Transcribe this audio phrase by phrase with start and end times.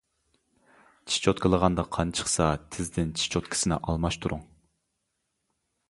[1.09, 4.45] چىش چوتكىلىغاندا قان چىقسا تىزدىن چىش چوتكىسىنى ئالماشتۇرۇڭ.